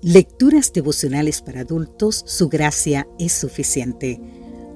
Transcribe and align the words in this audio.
Lecturas 0.00 0.72
devocionales 0.72 1.42
para 1.42 1.62
adultos, 1.62 2.22
su 2.24 2.48
gracia 2.48 3.08
es 3.18 3.32
suficiente. 3.32 4.20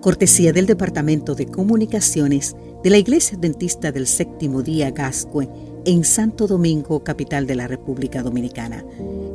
Cortesía 0.00 0.52
del 0.52 0.66
Departamento 0.66 1.36
de 1.36 1.46
Comunicaciones 1.46 2.56
de 2.82 2.90
la 2.90 2.98
Iglesia 2.98 3.38
Dentista 3.40 3.92
del 3.92 4.08
Séptimo 4.08 4.62
Día 4.62 4.90
Gascue 4.90 5.48
en 5.84 6.02
Santo 6.02 6.48
Domingo, 6.48 7.04
capital 7.04 7.46
de 7.46 7.54
la 7.54 7.68
República 7.68 8.24
Dominicana, 8.24 8.84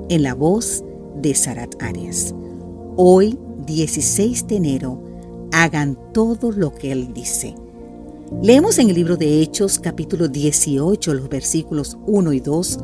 en 0.10 0.24
la 0.24 0.34
voz 0.34 0.84
de 1.22 1.34
Sarat 1.34 1.82
Arias. 1.82 2.36
Hoy, 2.98 3.40
16 3.66 4.46
de 4.48 4.58
enero, 4.58 5.02
hagan 5.54 5.98
todo 6.14 6.52
lo 6.52 6.74
que 6.76 6.92
Él 6.92 7.14
dice. 7.14 7.56
Leemos 8.44 8.78
en 8.80 8.90
el 8.90 8.96
libro 8.96 9.16
de 9.16 9.42
Hechos, 9.42 9.80
capítulo 9.80 10.28
18, 10.28 11.14
los 11.14 11.30
versículos 11.30 11.98
1 12.08 12.34
y 12.34 12.42
2. 12.42 12.80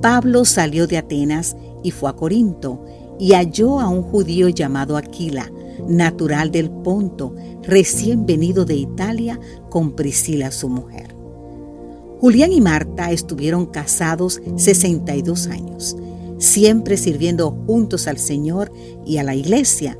Pablo 0.00 0.46
salió 0.46 0.86
de 0.86 0.96
Atenas 0.96 1.54
y 1.54 1.69
fue 1.90 2.10
a 2.10 2.12
Corinto 2.12 2.84
y 3.18 3.32
halló 3.32 3.80
a 3.80 3.88
un 3.88 4.02
judío 4.02 4.48
llamado 4.48 4.96
Aquila, 4.96 5.50
natural 5.88 6.50
del 6.50 6.70
Ponto, 6.70 7.34
recién 7.62 8.26
venido 8.26 8.64
de 8.64 8.74
Italia 8.74 9.40
con 9.68 9.92
Priscila 9.92 10.50
su 10.50 10.68
mujer. 10.68 11.14
Julián 12.20 12.52
y 12.52 12.60
Marta 12.60 13.12
estuvieron 13.12 13.66
casados 13.66 14.42
62 14.56 15.46
años, 15.46 15.96
siempre 16.38 16.98
sirviendo 16.98 17.50
juntos 17.66 18.06
al 18.06 18.18
Señor 18.18 18.70
y 19.06 19.16
a 19.16 19.22
la 19.22 19.34
iglesia. 19.34 19.98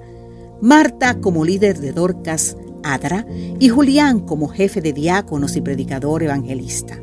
Marta 0.61 1.20
como 1.20 1.47
líder 1.47 1.81
de 1.81 1.92
Dorcas, 1.92 2.59
Adra, 2.83 3.27
y 3.59 3.69
Julián 3.70 4.20
como 4.20 4.48
jefe 4.48 4.83
de 4.83 4.92
diáconos 4.92 5.56
y 5.56 5.62
predicador 5.62 6.23
evangelista. 6.23 7.01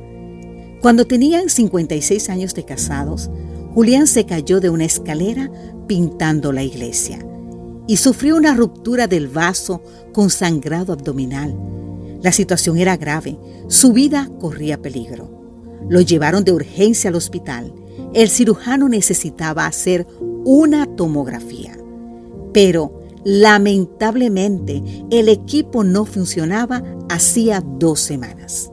Cuando 0.81 1.05
tenían 1.05 1.50
56 1.50 2.30
años 2.30 2.53
de 2.53 2.64
casados, 2.64 3.31
Julián 3.73 4.07
se 4.07 4.26
cayó 4.26 4.59
de 4.59 4.70
una 4.70 4.85
escalera 4.85 5.52
pintando 5.88 6.52
la 6.52 6.64
iglesia 6.64 7.19
y 7.88 7.97
sufrió 7.97 8.36
una 8.36 8.53
ruptura 8.53 9.08
del 9.08 9.28
vaso 9.28 9.81
con 10.14 10.30
sangrado 10.30 10.94
abdominal. 10.94 11.55
La 12.22 12.31
situación 12.31 12.78
era 12.78 12.97
grave, 12.97 13.38
su 13.67 13.94
vida 13.94 14.30
corría 14.39 14.81
peligro. 14.81 15.30
Lo 15.89 16.02
llevaron 16.02 16.44
de 16.44 16.52
urgencia 16.52 17.09
al 17.09 17.16
hospital. 17.16 17.73
El 18.14 18.30
cirujano 18.30 18.89
necesitaba 18.89 19.66
hacer 19.66 20.06
una 20.44 20.86
tomografía. 20.86 21.78
Pero, 22.53 23.03
lamentablemente, 23.23 24.84
el 25.11 25.30
equipo 25.30 25.84
no 25.84 26.06
funcionaba 26.06 26.84
hacía 27.09 27.61
dos 27.61 28.00
semanas. 28.00 28.72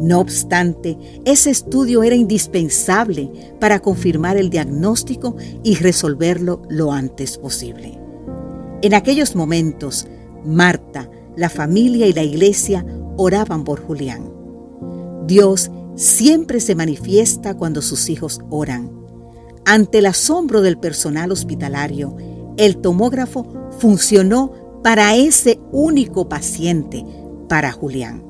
No 0.00 0.20
obstante, 0.20 0.98
ese 1.24 1.50
estudio 1.50 2.02
era 2.02 2.14
indispensable 2.14 3.30
para 3.58 3.80
confirmar 3.80 4.36
el 4.36 4.50
diagnóstico 4.50 5.36
y 5.62 5.76
resolverlo 5.76 6.62
lo 6.68 6.92
antes 6.92 7.38
posible. 7.38 7.98
En 8.82 8.94
aquellos 8.94 9.34
momentos, 9.34 10.06
Marta, 10.44 11.10
la 11.34 11.48
familia 11.48 12.06
y 12.06 12.12
la 12.12 12.22
iglesia 12.22 12.84
oraban 13.16 13.64
por 13.64 13.80
Julián. 13.80 14.32
Dios 15.26 15.70
siempre 15.96 16.60
se 16.60 16.74
manifiesta 16.74 17.54
cuando 17.54 17.80
sus 17.80 18.08
hijos 18.10 18.40
oran. 18.50 18.92
Ante 19.64 19.98
el 19.98 20.06
asombro 20.06 20.60
del 20.62 20.78
personal 20.78 21.32
hospitalario, 21.32 22.16
el 22.56 22.76
tomógrafo 22.78 23.46
funcionó 23.78 24.52
para 24.82 25.16
ese 25.16 25.58
único 25.72 26.28
paciente, 26.28 27.04
para 27.48 27.72
Julián. 27.72 28.24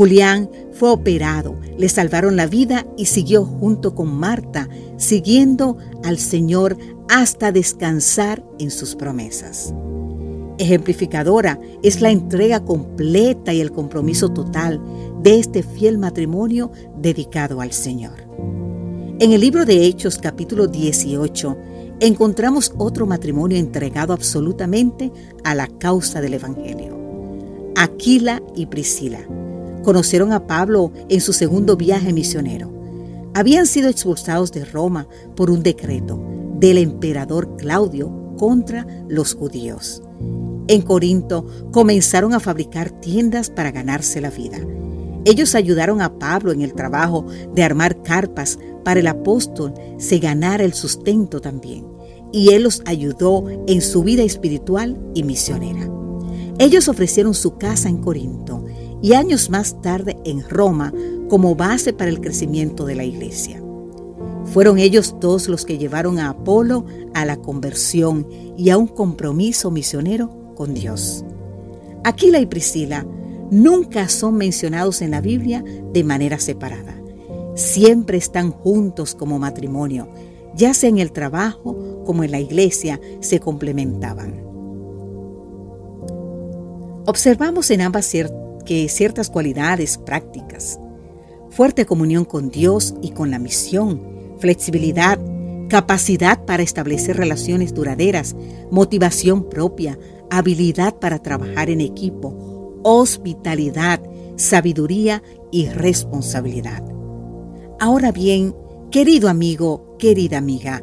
Julián 0.00 0.48
fue 0.72 0.88
operado, 0.88 1.60
le 1.76 1.90
salvaron 1.90 2.34
la 2.34 2.46
vida 2.46 2.86
y 2.96 3.04
siguió 3.04 3.44
junto 3.44 3.94
con 3.94 4.18
Marta, 4.18 4.66
siguiendo 4.96 5.76
al 6.02 6.16
Señor 6.16 6.78
hasta 7.10 7.52
descansar 7.52 8.42
en 8.58 8.70
sus 8.70 8.96
promesas. 8.96 9.74
Ejemplificadora 10.56 11.60
es 11.82 12.00
la 12.00 12.10
entrega 12.10 12.64
completa 12.64 13.52
y 13.52 13.60
el 13.60 13.72
compromiso 13.72 14.30
total 14.30 14.80
de 15.22 15.38
este 15.38 15.62
fiel 15.62 15.98
matrimonio 15.98 16.72
dedicado 16.96 17.60
al 17.60 17.72
Señor. 17.72 18.24
En 19.18 19.32
el 19.32 19.42
libro 19.42 19.66
de 19.66 19.84
Hechos 19.84 20.16
capítulo 20.16 20.66
18 20.66 21.58
encontramos 22.00 22.72
otro 22.78 23.04
matrimonio 23.04 23.58
entregado 23.58 24.14
absolutamente 24.14 25.12
a 25.44 25.54
la 25.54 25.66
causa 25.66 26.22
del 26.22 26.32
Evangelio. 26.32 26.98
Aquila 27.76 28.42
y 28.56 28.64
Priscila 28.64 29.26
Conocieron 29.82 30.32
a 30.32 30.46
Pablo 30.46 30.92
en 31.08 31.20
su 31.20 31.32
segundo 31.32 31.76
viaje 31.76 32.12
misionero. 32.12 32.70
Habían 33.34 33.66
sido 33.66 33.88
expulsados 33.88 34.52
de 34.52 34.64
Roma 34.64 35.06
por 35.36 35.50
un 35.50 35.62
decreto 35.62 36.20
del 36.58 36.78
emperador 36.78 37.56
Claudio 37.56 38.34
contra 38.36 38.86
los 39.08 39.34
judíos. 39.34 40.02
En 40.68 40.82
Corinto 40.82 41.46
comenzaron 41.72 42.34
a 42.34 42.40
fabricar 42.40 42.90
tiendas 42.90 43.50
para 43.50 43.70
ganarse 43.70 44.20
la 44.20 44.30
vida. 44.30 44.58
Ellos 45.24 45.54
ayudaron 45.54 46.00
a 46.00 46.18
Pablo 46.18 46.52
en 46.52 46.62
el 46.62 46.74
trabajo 46.74 47.26
de 47.54 47.62
armar 47.62 48.02
carpas 48.02 48.58
para 48.84 49.00
el 49.00 49.06
apóstol 49.06 49.74
se 49.98 50.18
ganara 50.18 50.64
el 50.64 50.74
sustento 50.74 51.40
también. 51.40 51.86
Y 52.32 52.52
él 52.52 52.62
los 52.62 52.82
ayudó 52.86 53.44
en 53.66 53.80
su 53.80 54.02
vida 54.02 54.22
espiritual 54.22 54.98
y 55.14 55.24
misionera. 55.24 55.90
Ellos 56.58 56.88
ofrecieron 56.88 57.34
su 57.34 57.56
casa 57.56 57.88
en 57.88 57.98
Corinto 57.98 58.64
y 59.02 59.14
años 59.14 59.50
más 59.50 59.80
tarde 59.80 60.16
en 60.24 60.48
Roma 60.48 60.92
como 61.28 61.54
base 61.54 61.92
para 61.92 62.10
el 62.10 62.20
crecimiento 62.20 62.84
de 62.84 62.94
la 62.94 63.04
iglesia. 63.04 63.62
Fueron 64.46 64.78
ellos 64.78 65.14
dos 65.20 65.48
los 65.48 65.64
que 65.64 65.78
llevaron 65.78 66.18
a 66.18 66.30
Apolo 66.30 66.84
a 67.14 67.24
la 67.24 67.36
conversión 67.36 68.26
y 68.56 68.70
a 68.70 68.78
un 68.78 68.88
compromiso 68.88 69.70
misionero 69.70 70.54
con 70.56 70.74
Dios. 70.74 71.24
Aquila 72.04 72.40
y 72.40 72.46
Priscila 72.46 73.06
nunca 73.50 74.08
son 74.08 74.36
mencionados 74.36 75.02
en 75.02 75.12
la 75.12 75.20
Biblia 75.20 75.62
de 75.92 76.04
manera 76.04 76.38
separada. 76.38 76.96
Siempre 77.54 78.16
están 78.16 78.50
juntos 78.50 79.14
como 79.14 79.38
matrimonio, 79.38 80.08
ya 80.54 80.74
sea 80.74 80.88
en 80.88 80.98
el 80.98 81.12
trabajo 81.12 82.02
como 82.04 82.24
en 82.24 82.30
la 82.30 82.40
iglesia, 82.40 83.00
se 83.20 83.38
complementaban. 83.38 84.42
Observamos 87.06 87.70
en 87.70 87.82
ambas 87.82 88.06
ciertas 88.88 89.30
cualidades 89.30 89.98
prácticas, 89.98 90.78
fuerte 91.50 91.86
comunión 91.86 92.24
con 92.24 92.50
Dios 92.50 92.94
y 93.02 93.10
con 93.10 93.30
la 93.30 93.38
misión, 93.38 94.00
flexibilidad, 94.38 95.18
capacidad 95.68 96.44
para 96.44 96.62
establecer 96.62 97.16
relaciones 97.16 97.74
duraderas, 97.74 98.36
motivación 98.70 99.48
propia, 99.48 99.98
habilidad 100.30 100.96
para 100.98 101.18
trabajar 101.18 101.70
en 101.70 101.80
equipo, 101.80 102.80
hospitalidad, 102.82 104.00
sabiduría 104.36 105.22
y 105.50 105.66
responsabilidad. 105.66 106.82
Ahora 107.78 108.12
bien, 108.12 108.54
querido 108.90 109.28
amigo, 109.28 109.96
querida 109.98 110.38
amiga, 110.38 110.82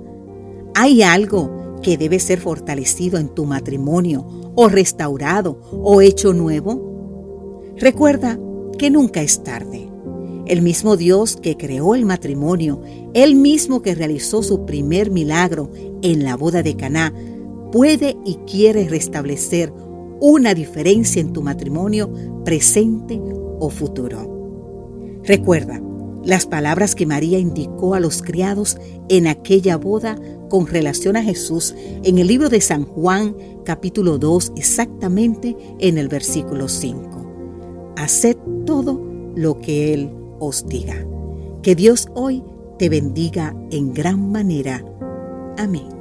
¿hay 0.75 1.03
algo 1.03 1.79
que 1.81 1.97
debe 1.97 2.19
ser 2.19 2.39
fortalecido 2.39 3.17
en 3.17 3.29
tu 3.29 3.45
matrimonio 3.45 4.25
o 4.55 4.67
restaurado 4.67 5.61
o 5.71 6.01
hecho 6.01 6.33
nuevo? 6.33 6.86
Recuerda 7.79 8.39
que 8.79 8.89
nunca 8.89 9.21
es 9.21 9.43
tarde. 9.43 9.87
El 10.47 10.63
mismo 10.63 10.97
Dios 10.97 11.35
que 11.35 11.57
creó 11.57 11.93
el 11.93 12.05
matrimonio, 12.05 12.81
el 13.13 13.35
mismo 13.35 13.83
que 13.83 13.93
realizó 13.93 14.41
su 14.41 14.65
primer 14.65 15.11
milagro 15.11 15.69
en 16.01 16.23
la 16.23 16.35
boda 16.35 16.63
de 16.63 16.75
Caná, 16.75 17.13
puede 17.71 18.15
y 18.25 18.35
quiere 18.49 18.87
restablecer 18.87 19.71
una 20.19 20.55
diferencia 20.55 21.21
en 21.21 21.33
tu 21.33 21.43
matrimonio 21.43 22.11
presente 22.43 23.21
o 23.59 23.69
futuro. 23.69 25.21
Recuerda 25.23 25.79
las 26.23 26.47
palabras 26.47 26.95
que 26.95 27.05
María 27.05 27.37
indicó 27.37 27.93
a 27.93 27.99
los 27.99 28.23
criados 28.23 28.77
en 29.07 29.27
aquella 29.27 29.77
boda 29.77 30.19
con 30.49 30.65
relación 30.65 31.15
a 31.15 31.23
Jesús 31.23 31.75
en 32.03 32.17
el 32.17 32.25
libro 32.25 32.49
de 32.49 32.61
San 32.61 32.85
Juan 32.85 33.35
capítulo 33.65 34.17
2 34.17 34.53
exactamente 34.55 35.55
en 35.79 35.97
el 35.99 36.07
versículo 36.07 36.69
5 36.69 37.16
haced 37.97 38.37
todo 38.65 39.01
lo 39.35 39.59
que 39.59 39.93
Él 39.93 40.09
os 40.39 40.67
diga. 40.67 40.95
Que 41.61 41.75
Dios 41.75 42.07
hoy 42.13 42.43
te 42.77 42.89
bendiga 42.89 43.55
en 43.71 43.93
gran 43.93 44.31
manera. 44.31 44.85
Amén. 45.57 45.96